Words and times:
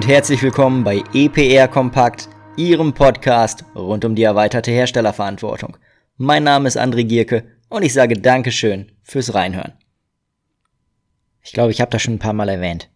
und 0.00 0.08
herzlich 0.08 0.42
willkommen 0.42 0.82
bei 0.82 1.04
EPR 1.12 1.68
Kompakt, 1.68 2.30
Ihrem 2.56 2.94
Podcast 2.94 3.66
rund 3.74 4.02
um 4.06 4.14
die 4.14 4.22
erweiterte 4.22 4.70
Herstellerverantwortung. 4.70 5.76
Mein 6.16 6.42
Name 6.42 6.68
ist 6.68 6.78
André 6.78 7.04
Gierke 7.04 7.44
und 7.68 7.82
ich 7.82 7.92
sage 7.92 8.14
Dankeschön 8.14 8.92
fürs 9.02 9.34
Reinhören. 9.34 9.74
Ich 11.42 11.52
glaube, 11.52 11.70
ich 11.70 11.82
habe 11.82 11.90
das 11.90 12.00
schon 12.00 12.14
ein 12.14 12.18
paar 12.18 12.32
Mal 12.32 12.48
erwähnt. 12.48 12.88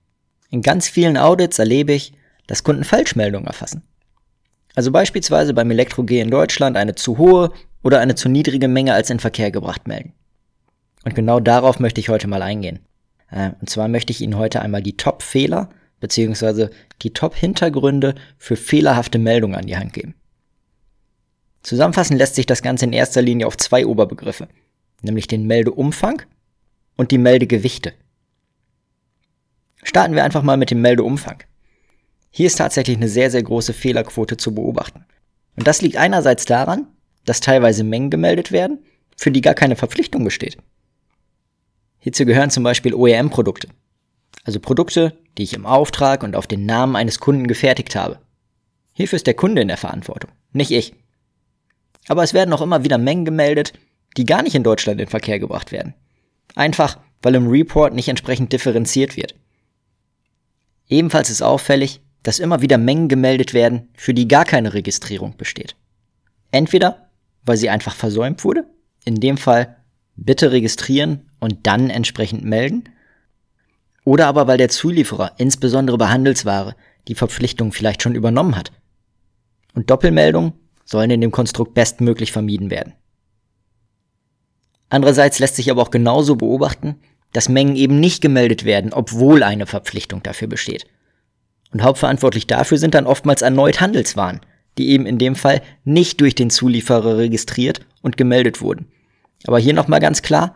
In 0.49 0.63
ganz 0.63 0.89
vielen 0.89 1.19
Audits 1.19 1.59
erlebe 1.59 1.93
ich, 1.93 2.15
dass 2.47 2.65
Kunden 2.65 2.85
Falschmeldungen 2.85 3.49
erfassen. 3.49 3.83
Also 4.75 4.91
beispielsweise 4.91 5.53
beim 5.53 5.71
Elektro-G 5.71 6.21
in 6.21 6.31
Deutschland 6.31 6.75
eine 6.75 6.95
zu 6.95 7.19
hohe 7.19 7.53
oder 7.83 8.01
eine 8.01 8.15
zu 8.15 8.31
niedrige 8.31 8.69
Menge 8.69 8.95
als 8.95 9.11
in 9.11 9.21
Verkehr 9.21 9.51
gebracht 9.51 9.87
melden. 9.87 10.15
Und 11.05 11.15
genau 11.15 11.39
darauf 11.39 11.81
möchte 11.81 12.01
ich 12.01 12.09
heute 12.09 12.29
mal 12.29 12.41
eingehen. 12.41 12.79
Äh, 13.31 13.51
und 13.61 13.69
zwar 13.69 13.89
möchte 13.89 14.11
ich 14.11 14.23
Ihnen 14.23 14.39
heute 14.39 14.63
einmal 14.63 14.83
die 14.83 14.97
Top-Fehler 14.97 15.69
bzw. 16.05 16.69
die 17.03 17.13
Top-Hintergründe 17.13 18.15
für 18.37 18.57
fehlerhafte 18.57 19.19
Meldungen 19.19 19.57
an 19.57 19.67
die 19.67 19.77
Hand 19.77 19.95
geben. 19.95 20.15
Zusammenfassen 21.63 22.19
lässt 22.19 22.35
sich 22.35 22.45
das 22.45 22.63
Ganze 22.63 22.85
in 22.85 22.93
erster 22.93 23.23
Linie 23.23 23.47
auf 23.47 23.57
zwei 23.57 23.87
Oberbegriffe, 23.87 24.49
nämlich 25.01 25.27
den 25.27 25.47
Meldeumfang 25.47 26.23
und 26.97 27.11
die 27.11 27.19
Meldegewichte. 27.19 27.95
Starten 29.83 30.15
wir 30.15 30.25
einfach 30.25 30.43
mal 30.43 30.59
mit 30.59 30.71
dem 30.71 30.83
Meldeumfang. 30.83 31.43
Hier 32.31 32.47
ist 32.47 32.57
tatsächlich 32.57 32.97
eine 32.97 33.09
sehr, 33.09 33.31
sehr 33.31 33.43
große 33.43 33.73
Fehlerquote 33.73 34.37
zu 34.37 34.55
beobachten. 34.55 35.07
Und 35.57 35.67
das 35.67 35.81
liegt 35.81 35.97
einerseits 35.97 36.45
daran, 36.45 36.89
dass 37.25 37.41
teilweise 37.41 37.85
Mengen 37.85 38.11
gemeldet 38.11 38.53
werden, 38.53 38.85
für 39.17 39.31
die 39.31 39.41
gar 39.41 39.55
keine 39.55 39.77
Verpflichtung 39.77 40.25
besteht. 40.25 40.59
Hierzu 41.99 42.27
gehören 42.27 42.51
zum 42.51 42.65
Beispiel 42.65 42.93
OEM-Produkte, 42.93 43.69
also 44.45 44.61
Produkte, 44.61 45.19
die 45.37 45.43
ich 45.43 45.55
im 45.55 45.67
Auftrag 45.67 46.23
und 46.23 46.37
auf 46.37 46.47
den 46.47 46.67
Namen 46.67 46.97
eines 46.97 47.19
Kunden 47.19 47.47
gefertigt 47.47 47.97
habe. 47.97 48.21
Hierfür 48.93 49.17
ist 49.17 49.27
der 49.27 49.35
Kunde 49.35 49.63
in 49.63 49.69
der 49.69 49.77
Verantwortung, 49.77 50.31
nicht 50.53 50.71
ich. 50.71 50.95
Aber 52.07 52.23
es 52.23 52.35
werden 52.35 52.53
auch 52.53 52.63
immer 52.63 52.85
wieder 52.85 52.99
Mengen 52.99 53.25
gemeldet, 53.25 53.73
die 54.17 54.25
gar 54.25 54.43
nicht 54.43 54.55
in 54.55 54.63
Deutschland 54.63 55.01
in 55.01 55.09
Verkehr 55.09 55.39
gebracht 55.39 55.73
werden. 55.73 55.95
Einfach, 56.55 56.99
weil 57.23 57.35
im 57.35 57.49
Report 57.49 57.95
nicht 57.95 58.09
entsprechend 58.09 58.53
differenziert 58.53 59.17
wird. 59.17 59.35
Ebenfalls 60.89 61.31
ist 61.31 61.43
auffällig, 61.43 62.01
dass 62.23 62.39
immer 62.39 62.63
wieder 62.63 62.79
Mengen 62.79 63.09
gemeldet 63.09 63.55
werden, 63.55 63.89
für 63.95 64.15
die 64.15 64.29
gar 64.29 64.45
keine 64.45 64.75
Registrierung 64.75 65.37
besteht. 65.37 65.77
Entweder, 66.51 67.11
weil 67.45 67.57
sie 67.57 67.71
einfach 67.71 67.95
versäumt 67.95 68.45
wurde, 68.45 68.67
in 69.05 69.17
dem 69.17 69.37
Fall 69.37 69.77
bitte 70.17 70.53
registrieren 70.53 71.31
und 71.41 71.67
dann 71.67 71.91
entsprechend 71.91 72.45
melden, 72.45 72.85
oder 74.05 74.27
aber 74.27 74.47
weil 74.47 74.59
der 74.59 74.69
Zulieferer, 74.69 75.33
insbesondere 75.39 75.99
bei 75.99 76.09
Handelsware, 76.09 76.77
die 77.09 77.15
Verpflichtung 77.15 77.73
vielleicht 77.73 78.03
schon 78.03 78.15
übernommen 78.15 78.57
hat. 78.57 78.73
Und 79.75 79.91
Doppelmeldungen 79.91 80.53
sollen 80.85 81.11
in 81.11 81.21
dem 81.21 81.33
Konstrukt 81.33 81.75
bestmöglich 81.75 82.31
vermieden 82.31 82.71
werden. 82.71 82.95
Andererseits 84.91 85.39
lässt 85.39 85.57
sich 85.57 85.71
aber 85.71 85.83
auch 85.83 85.91
genauso 85.91 86.37
beobachten, 86.37 86.97
dass 87.33 87.49
Mengen 87.49 87.75
eben 87.75 87.99
nicht 87.99 88.21
gemeldet 88.21 88.65
werden, 88.65 88.93
obwohl 88.93 89.43
eine 89.43 89.67
Verpflichtung 89.67 90.23
dafür 90.23 90.47
besteht. 90.47 90.87
Und 91.73 91.83
hauptverantwortlich 91.83 92.47
dafür 92.47 92.79
sind 92.79 92.95
dann 92.95 93.07
oftmals 93.07 93.43
erneut 93.43 93.81
Handelswaren, 93.81 94.41
die 94.79 94.91
eben 94.91 95.07
in 95.07 95.19
dem 95.19 95.35
Fall 95.35 95.63
nicht 95.85 96.21
durch 96.21 96.35
den 96.35 96.51
Zulieferer 96.51 97.17
registriert 97.19 97.81
und 98.03 98.17
gemeldet 98.17 98.61
wurden. 98.61 98.87
Aber 99.47 99.59
hier 99.59 99.75
nochmal 99.75 100.01
ganz 100.01 100.23
klar, 100.23 100.55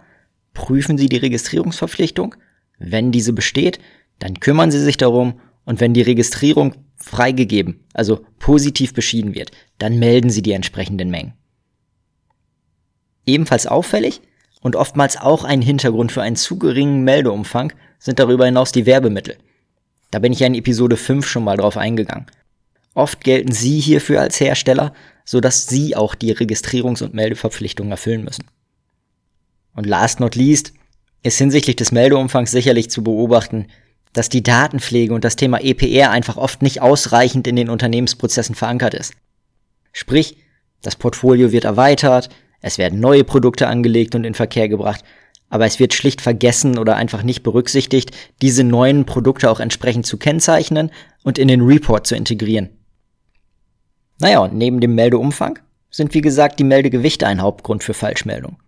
prüfen 0.55 0.99
Sie 0.99 1.09
die 1.09 1.17
Registrierungsverpflichtung 1.17 2.37
wenn 2.79 3.13
diese 3.13 3.33
besteht, 3.33 3.79
dann 4.19 4.41
kümmern 4.41 4.71
Sie 4.71 4.81
sich 4.81 4.97
darum 4.97 5.41
und 5.65 5.81
wenn 5.81 5.95
die 5.95 6.03
Registrierung 6.03 6.75
freigegeben, 6.97 7.85
also 7.93 8.25
positiv 8.39 8.95
beschieden 8.95 9.35
wird, 9.35 9.51
dann 9.79 9.99
melden 9.99 10.31
Sie 10.31 10.43
die 10.43 10.53
entsprechenden 10.53 11.11
Mengen. 11.11 11.35
Ebenfalls 13.27 13.67
auffällig 13.67 14.21
und 14.61 14.77
oftmals 14.77 15.17
auch 15.17 15.45
ein 15.45 15.63
Hintergrund 15.63 16.13
für 16.13 16.23
einen 16.23 16.37
zu 16.37 16.59
geringen 16.59 17.05
Meldeumfang 17.05 17.73
sind 17.99 18.19
darüber 18.19 18.47
hinaus 18.47 18.73
die 18.73 18.87
Werbemittel. 18.87 19.37
Da 20.11 20.19
bin 20.19 20.33
ich 20.33 20.41
ja 20.41 20.47
in 20.47 20.55
Episode 20.55 20.97
5 20.97 21.27
schon 21.27 21.45
mal 21.45 21.57
drauf 21.57 21.77
eingegangen. 21.77 22.27
Oft 22.95 23.23
gelten 23.23 23.53
Sie 23.53 23.79
hierfür 23.79 24.21
als 24.21 24.41
Hersteller, 24.41 24.95
sodass 25.25 25.67
Sie 25.67 25.95
auch 25.95 26.15
die 26.15 26.35
Registrierungs- 26.35 27.03
und 27.03 27.15
Meldeverpflichtungen 27.15 27.93
erfüllen 27.93 28.25
müssen. 28.25 28.47
Und 29.75 29.87
last 29.87 30.19
not 30.19 30.35
least 30.35 30.73
ist 31.23 31.39
hinsichtlich 31.39 31.77
des 31.77 31.93
Meldeumfangs 31.93 32.51
sicherlich 32.51 32.91
zu 32.91 33.03
beobachten, 33.03 33.67
dass 34.13 34.29
die 34.29 34.43
Datenpflege 34.43 35.15
und 35.15 35.25
das 35.25 35.37
Thema 35.37 35.63
EPR 35.63 36.11
einfach 36.11 36.37
oft 36.37 36.63
nicht 36.63 36.81
ausreichend 36.81 37.47
in 37.47 37.57
den 37.57 37.69
Unternehmensprozessen 37.69 38.55
verankert 38.55 38.95
ist. 38.95 39.15
Sprich, 39.93 40.39
das 40.83 40.97
Portfolio 40.97 41.53
wird 41.53 41.65
erweitert, 41.65 42.29
es 42.61 42.79
werden 42.79 43.01
neue 43.01 43.25
Produkte 43.25 43.67
angelegt 43.69 44.15
und 44.15 44.25
in 44.25 44.35
Verkehr 44.35 44.69
gebracht, 44.69 45.05
aber 45.51 45.67
es 45.67 45.79
wird 45.79 45.95
schlicht 45.95 46.21
vergessen 46.21 46.79
oder 46.79 46.97
einfach 46.97 47.23
nicht 47.23 47.43
berücksichtigt, 47.43 48.11
diese 48.43 48.65
neuen 48.65 49.07
Produkte 49.07 49.51
auch 49.51 49.61
entsprechend 49.61 50.07
zu 50.07 50.19
kennzeichnen 50.19 50.91
und 51.23 51.39
in 51.39 51.49
den 51.49 51.63
Report 51.63 52.07
zu 52.07 52.17
integrieren. 52.17 52.71
Naja, 54.21 54.41
und 54.41 54.55
neben 54.55 54.81
dem 54.81 54.95
Meldeumfang 54.95 55.59
sind 55.91 56.13
wie 56.15 56.21
gesagt 56.21 56.59
die 56.59 56.65
Meldegewichte 56.65 57.27
ein 57.27 57.41
Hauptgrund 57.41 57.83
für 57.83 57.95
Falschmeldungen. 57.95 58.59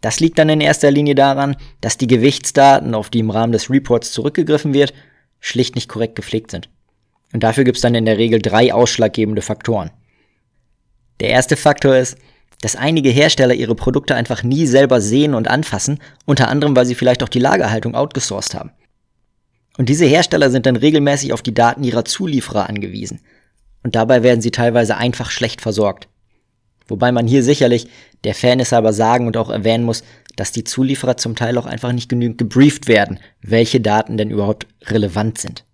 Das 0.00 0.20
liegt 0.20 0.38
dann 0.38 0.48
in 0.48 0.60
erster 0.60 0.90
Linie 0.90 1.14
daran, 1.14 1.56
dass 1.80 1.98
die 1.98 2.06
Gewichtsdaten, 2.06 2.94
auf 2.94 3.10
die 3.10 3.18
im 3.18 3.30
Rahmen 3.30 3.52
des 3.52 3.68
Reports 3.70 4.12
zurückgegriffen 4.12 4.74
wird, 4.74 4.94
schlicht 5.40 5.74
nicht 5.74 5.88
korrekt 5.88 6.14
gepflegt 6.14 6.50
sind. 6.50 6.68
Und 7.32 7.42
dafür 7.42 7.64
gibt 7.64 7.76
es 7.76 7.82
dann 7.82 7.94
in 7.94 8.06
der 8.06 8.18
Regel 8.18 8.40
drei 8.40 8.72
ausschlaggebende 8.72 9.42
Faktoren. 9.42 9.90
Der 11.20 11.30
erste 11.30 11.56
Faktor 11.56 11.96
ist, 11.96 12.16
dass 12.60 12.76
einige 12.76 13.10
Hersteller 13.10 13.54
ihre 13.54 13.74
Produkte 13.74 14.14
einfach 14.14 14.42
nie 14.42 14.66
selber 14.66 15.00
sehen 15.00 15.34
und 15.34 15.48
anfassen, 15.48 16.00
unter 16.26 16.48
anderem 16.48 16.74
weil 16.74 16.86
sie 16.86 16.94
vielleicht 16.94 17.22
auch 17.22 17.28
die 17.28 17.38
Lagerhaltung 17.38 17.94
outgesourced 17.94 18.54
haben. 18.54 18.70
Und 19.76 19.88
diese 19.88 20.06
Hersteller 20.06 20.50
sind 20.50 20.66
dann 20.66 20.76
regelmäßig 20.76 21.32
auf 21.32 21.42
die 21.42 21.54
Daten 21.54 21.84
ihrer 21.84 22.04
Zulieferer 22.04 22.68
angewiesen. 22.68 23.20
Und 23.84 23.94
dabei 23.94 24.24
werden 24.24 24.40
sie 24.40 24.50
teilweise 24.50 24.96
einfach 24.96 25.30
schlecht 25.30 25.60
versorgt. 25.60 26.08
Wobei 26.88 27.12
man 27.12 27.26
hier 27.26 27.42
sicherlich 27.42 27.86
der 28.24 28.34
Fairness 28.34 28.72
aber 28.72 28.92
sagen 28.92 29.26
und 29.26 29.36
auch 29.36 29.50
erwähnen 29.50 29.84
muss, 29.84 30.02
dass 30.36 30.52
die 30.52 30.64
Zulieferer 30.64 31.16
zum 31.16 31.36
Teil 31.36 31.58
auch 31.58 31.66
einfach 31.66 31.92
nicht 31.92 32.08
genügend 32.08 32.38
gebrieft 32.38 32.88
werden, 32.88 33.20
welche 33.42 33.80
Daten 33.80 34.16
denn 34.16 34.30
überhaupt 34.30 34.66
relevant 34.86 35.38
sind. 35.38 35.64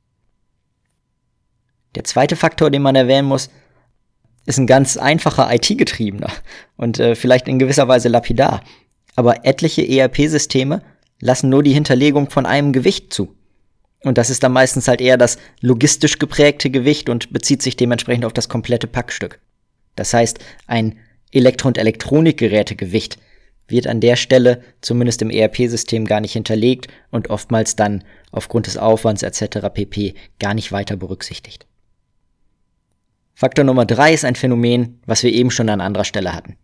Der 1.95 2.05
zweite 2.05 2.35
Faktor, 2.35 2.71
den 2.71 2.83
man 2.83 2.97
erwähnen 2.97 3.29
muss, 3.29 3.51
ist 4.47 4.59
ein 4.59 4.67
ganz 4.67 4.97
einfacher 4.97 5.53
IT-getriebener 5.55 6.31
und 6.77 6.99
äh, 6.99 7.15
vielleicht 7.15 7.49
in 7.49 7.59
gewisser 7.59 7.89
Weise 7.89 8.09
lapidar. 8.09 8.63
Aber 9.17 9.47
etliche 9.47 9.87
ERP-Systeme 9.87 10.83
lassen 11.21 11.49
nur 11.49 11.63
die 11.63 11.73
Hinterlegung 11.73 12.31
von 12.31 12.45
einem 12.45 12.73
Gewicht 12.73 13.13
zu. 13.13 13.35
Und 14.03 14.19
das 14.19 14.29
ist 14.29 14.43
dann 14.43 14.53
meistens 14.53 14.89
halt 14.89 15.01
eher 15.01 15.17
das 15.17 15.39
logistisch 15.61 16.19
geprägte 16.19 16.69
Gewicht 16.69 17.09
und 17.09 17.33
bezieht 17.33 17.63
sich 17.63 17.77
dementsprechend 17.77 18.25
auf 18.25 18.35
das 18.35 18.49
komplette 18.49 18.87
Packstück. 18.87 19.41
Das 19.97 20.13
heißt, 20.15 20.39
ein 20.67 20.99
Elektro- 21.33 21.69
und 21.69 21.79
Elektronikgerätegewicht 21.79 23.19
wird 23.67 23.87
an 23.87 24.01
der 24.01 24.17
Stelle 24.17 24.63
zumindest 24.81 25.23
im 25.23 25.31
ERP-System 25.31 26.05
gar 26.07 26.21
nicht 26.21 26.33
hinterlegt 26.33 26.89
und 27.11 27.31
oftmals 27.31 27.77
dann 27.77 28.05
aufgrund 28.31 28.67
des 28.67 28.77
Aufwands 28.77 29.23
etc. 29.23 29.69
pp 29.73 30.15
gar 30.39 30.55
nicht 30.55 30.71
weiter 30.71 30.97
berücksichtigt. 30.97 31.67
Faktor 33.35 33.65
Nummer 33.65 33.85
drei 33.85 34.13
ist 34.13 34.25
ein 34.25 34.37
Phänomen, 34.37 35.01
was 35.07 35.23
wir 35.23 35.33
eben 35.33 35.51
schon 35.51 35.69
an 35.69 35.81
anderer 35.81 36.05
Stelle 36.05 36.35
hatten. 36.35 36.57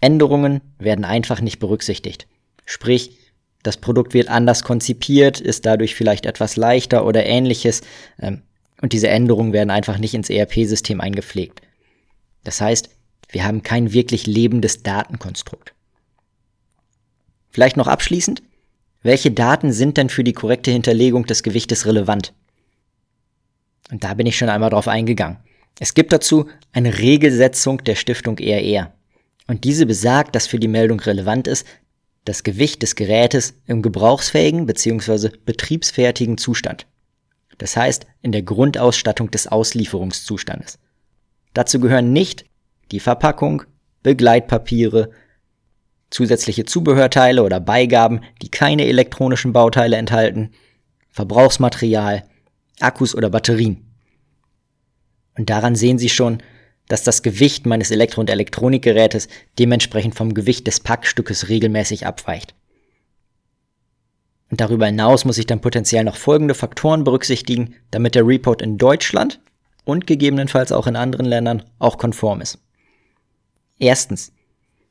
Änderungen 0.00 0.60
werden 0.78 1.04
einfach 1.04 1.40
nicht 1.40 1.58
berücksichtigt. 1.58 2.26
Sprich, 2.66 3.18
das 3.62 3.76
Produkt 3.76 4.12
wird 4.12 4.28
anders 4.28 4.64
konzipiert, 4.64 5.40
ist 5.40 5.64
dadurch 5.64 5.94
vielleicht 5.94 6.26
etwas 6.26 6.56
leichter 6.56 7.06
oder 7.06 7.24
ähnliches 7.24 7.82
ähm, 8.20 8.42
und 8.82 8.92
diese 8.92 9.08
Änderungen 9.08 9.52
werden 9.52 9.70
einfach 9.70 9.98
nicht 9.98 10.14
ins 10.14 10.28
ERP-System 10.28 11.00
eingepflegt. 11.00 11.62
Das 12.44 12.60
heißt, 12.60 12.90
wir 13.30 13.44
haben 13.44 13.62
kein 13.62 13.92
wirklich 13.92 14.26
lebendes 14.26 14.82
Datenkonstrukt. 14.82 15.74
Vielleicht 17.50 17.76
noch 17.76 17.86
abschließend, 17.86 18.42
welche 19.02 19.30
Daten 19.30 19.72
sind 19.72 19.96
denn 19.96 20.08
für 20.08 20.24
die 20.24 20.32
korrekte 20.32 20.70
Hinterlegung 20.70 21.26
des 21.26 21.42
Gewichtes 21.42 21.86
relevant? 21.86 22.32
Und 23.90 24.04
da 24.04 24.14
bin 24.14 24.26
ich 24.26 24.38
schon 24.38 24.48
einmal 24.48 24.70
drauf 24.70 24.88
eingegangen. 24.88 25.38
Es 25.80 25.94
gibt 25.94 26.12
dazu 26.12 26.48
eine 26.72 26.98
Regelsetzung 26.98 27.82
der 27.84 27.94
Stiftung 27.94 28.38
ERR. 28.38 28.92
Und 29.48 29.64
diese 29.64 29.86
besagt, 29.86 30.34
dass 30.34 30.46
für 30.46 30.58
die 30.58 30.68
Meldung 30.68 31.00
relevant 31.00 31.48
ist, 31.48 31.66
das 32.24 32.44
Gewicht 32.44 32.82
des 32.82 32.94
Gerätes 32.94 33.54
im 33.66 33.82
gebrauchsfähigen 33.82 34.66
bzw. 34.66 35.30
betriebsfertigen 35.44 36.38
Zustand. 36.38 36.86
Das 37.58 37.76
heißt, 37.76 38.06
in 38.22 38.32
der 38.32 38.42
Grundausstattung 38.42 39.30
des 39.30 39.48
Auslieferungszustandes. 39.48 40.78
Dazu 41.54 41.80
gehören 41.80 42.12
nicht 42.12 42.44
die 42.90 43.00
Verpackung, 43.00 43.64
Begleitpapiere, 44.02 45.10
zusätzliche 46.10 46.64
Zubehörteile 46.64 47.42
oder 47.42 47.60
Beigaben, 47.60 48.20
die 48.42 48.50
keine 48.50 48.86
elektronischen 48.86 49.52
Bauteile 49.52 49.96
enthalten, 49.96 50.50
Verbrauchsmaterial, 51.10 52.24
Akkus 52.80 53.14
oder 53.14 53.30
Batterien. 53.30 53.86
Und 55.36 55.50
daran 55.50 55.76
sehen 55.76 55.98
Sie 55.98 56.08
schon, 56.08 56.42
dass 56.88 57.04
das 57.04 57.22
Gewicht 57.22 57.64
meines 57.64 57.90
Elektro- 57.90 58.20
und 58.20 58.28
Elektronikgerätes 58.28 59.28
dementsprechend 59.58 60.14
vom 60.14 60.34
Gewicht 60.34 60.66
des 60.66 60.80
Packstückes 60.80 61.48
regelmäßig 61.48 62.06
abweicht. 62.06 62.54
Und 64.50 64.60
darüber 64.60 64.86
hinaus 64.86 65.24
muss 65.24 65.38
ich 65.38 65.46
dann 65.46 65.62
potenziell 65.62 66.04
noch 66.04 66.16
folgende 66.16 66.54
Faktoren 66.54 67.04
berücksichtigen, 67.04 67.76
damit 67.90 68.14
der 68.14 68.26
Report 68.26 68.60
in 68.60 68.76
Deutschland 68.76 69.40
und 69.84 70.06
gegebenenfalls 70.06 70.72
auch 70.72 70.86
in 70.86 70.96
anderen 70.96 71.26
Ländern 71.26 71.64
auch 71.78 71.98
konform 71.98 72.40
ist. 72.40 72.58
Erstens, 73.78 74.32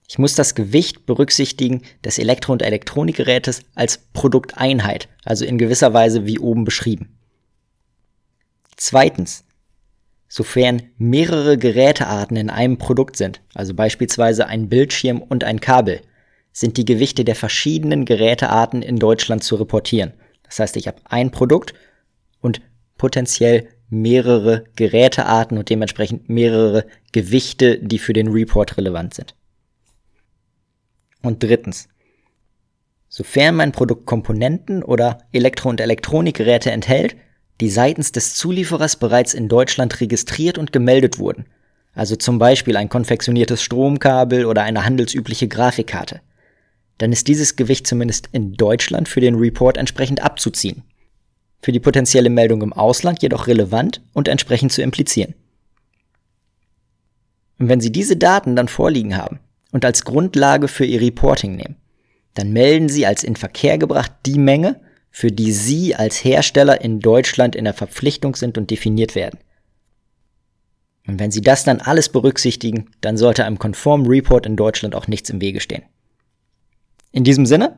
ich 0.08 0.20
muss 0.20 0.36
das 0.36 0.56
Gewicht 0.56 1.06
berücksichtigen 1.06 1.84
des 2.04 2.20
Elektro- 2.20 2.52
und 2.52 2.62
Elektronikgerätes 2.62 3.62
als 3.76 3.98
Produkteinheit, 4.12 5.08
also 5.24 5.46
in 5.46 5.58
gewisser 5.58 5.94
Weise 5.94 6.26
wie 6.26 6.40
oben 6.40 6.66
beschrieben. 6.66 7.18
Zweitens, 8.76 9.46
sofern 10.28 10.82
mehrere 10.98 11.58
Gerätearten 11.58 12.36
in 12.36 12.50
einem 12.50 12.78
Produkt 12.78 13.16
sind, 13.16 13.42
also 13.54 13.74
beispielsweise 13.74 14.48
ein 14.48 14.68
Bildschirm 14.68 15.22
und 15.22 15.46
ein 15.46 15.62
Kabel, 15.62 16.02
sind 16.52 16.76
die 16.76 16.86
Gewichte 16.86 17.24
der 17.24 17.36
verschiedenen 17.36 18.04
Gerätearten 18.04 18.82
in 18.82 18.98
Deutschland 18.98 19.44
zu 19.44 19.56
reportieren. 19.56 20.14
Das 20.44 20.60
heißt, 20.60 20.76
ich 20.76 20.88
habe 20.88 20.98
ein 21.06 21.32
Produkt 21.32 21.74
und 22.42 22.62
potenziell 22.98 23.70
mehrere 23.92 24.64
Gerätearten 24.76 25.58
und 25.58 25.70
dementsprechend 25.70 26.30
mehrere 26.30 26.86
Gewichte, 27.12 27.78
die 27.78 28.00
für 28.00 28.14
den 28.14 28.30
Report 28.30 28.78
relevant 28.78 29.14
sind. 29.14 29.36
Und 31.22 31.44
drittens, 31.44 31.90
sofern 33.10 33.56
mein 33.56 33.74
Produkt 33.74 34.06
Komponenten 34.06 34.82
oder 34.82 35.20
Elektro- 35.34 35.70
und 35.70 35.82
Elektronikgeräte 35.82 36.72
enthält, 36.72 37.16
die 37.60 37.70
seitens 37.70 38.12
des 38.12 38.34
Zulieferers 38.34 38.96
bereits 38.96 39.34
in 39.34 39.50
Deutschland 39.50 40.00
registriert 40.00 40.58
und 40.58 40.72
gemeldet 40.72 41.20
wurden, 41.20 41.46
also 41.94 42.16
zum 42.16 42.40
Beispiel 42.40 42.78
ein 42.78 42.90
konfektioniertes 42.90 43.62
Stromkabel 43.62 44.46
oder 44.46 44.64
eine 44.64 44.86
handelsübliche 44.86 45.50
Grafikkarte, 45.50 46.22
dann 46.98 47.12
ist 47.12 47.28
dieses 47.28 47.58
Gewicht 47.58 47.86
zumindest 47.86 48.30
in 48.32 48.54
Deutschland 48.54 49.10
für 49.10 49.20
den 49.20 49.36
Report 49.36 49.78
entsprechend 49.78 50.24
abzuziehen. 50.24 50.84
Für 51.62 51.72
die 51.72 51.80
potenzielle 51.80 52.30
Meldung 52.30 52.62
im 52.64 52.74
Ausland 52.74 53.22
jedoch 53.22 53.48
relevant 53.48 54.02
und 54.14 54.28
entsprechend 54.28 54.72
zu 54.72 54.82
implizieren. 54.82 55.36
Und 57.60 57.70
wenn 57.70 57.82
Sie 57.82 57.92
diese 57.92 58.18
Daten 58.18 58.56
dann 58.56 58.68
vorliegen 58.68 59.16
haben 59.16 59.40
und 59.72 59.86
als 59.86 60.04
Grundlage 60.04 60.68
für 60.68 60.86
Ihr 60.86 61.02
Reporting 61.02 61.56
nehmen, 61.56 61.76
dann 62.34 62.52
melden 62.52 62.90
Sie 62.90 63.06
als 63.06 63.24
in 63.24 63.36
Verkehr 63.36 63.78
gebracht 63.78 64.12
die 64.26 64.40
Menge, 64.40 64.82
für 65.12 65.32
die 65.32 65.52
Sie 65.52 65.94
als 65.94 66.24
Hersteller 66.24 66.82
in 66.82 67.00
Deutschland 67.00 67.56
in 67.56 67.66
der 67.66 67.76
Verpflichtung 67.76 68.36
sind 68.36 68.58
und 68.58 68.72
definiert 68.72 69.14
werden. 69.14 69.40
Und 71.06 71.20
wenn 71.20 71.30
Sie 71.30 71.42
das 71.42 71.64
dann 71.64 71.82
alles 71.82 72.10
berücksichtigen, 72.10 72.90
dann 73.02 73.18
sollte 73.18 73.46
einem 73.46 73.60
konformen 73.60 74.08
Report 74.08 74.48
in 74.48 74.56
Deutschland 74.56 74.96
auch 74.96 75.08
nichts 75.08 75.30
im 75.30 75.42
Wege 75.42 75.60
stehen. 75.60 75.84
In 77.12 77.24
diesem 77.24 77.46
Sinne, 77.46 77.78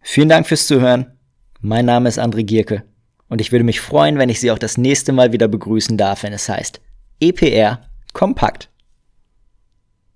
vielen 0.00 0.28
Dank 0.30 0.46
fürs 0.46 0.66
Zuhören. 0.66 1.18
Mein 1.60 1.84
Name 1.84 2.08
ist 2.08 2.18
André 2.18 2.44
Gierke 2.44 2.84
und 3.30 3.40
ich 3.40 3.52
würde 3.52 3.64
mich 3.64 3.80
freuen, 3.80 4.18
wenn 4.18 4.28
ich 4.28 4.40
Sie 4.40 4.50
auch 4.50 4.58
das 4.58 4.76
nächste 4.76 5.12
Mal 5.12 5.32
wieder 5.32 5.48
begrüßen 5.48 5.96
darf, 5.96 6.24
wenn 6.24 6.34
es 6.34 6.48
heißt 6.48 6.80
EPR 7.20 7.80
Kompakt. 8.12 8.69